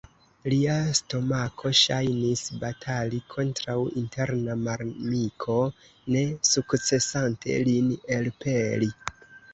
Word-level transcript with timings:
Lia 0.51 0.75
stomako 0.99 1.71
ŝajnis 1.79 2.41
batali 2.63 3.19
kontraŭ 3.33 3.75
interna 4.01 4.55
malamiko, 4.69 5.59
ne 6.17 6.25
sukcesante 6.53 7.59
lin 7.69 7.93
elpeli. 8.19 8.95